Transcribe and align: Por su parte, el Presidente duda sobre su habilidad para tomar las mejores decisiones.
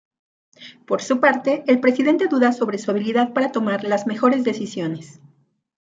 Por 0.87 1.03
su 1.03 1.19
parte, 1.19 1.63
el 1.67 1.79
Presidente 1.79 2.25
duda 2.27 2.53
sobre 2.53 2.79
su 2.79 2.89
habilidad 2.89 3.33
para 3.33 3.51
tomar 3.51 3.83
las 3.83 4.07
mejores 4.07 4.43
decisiones. 4.43 5.21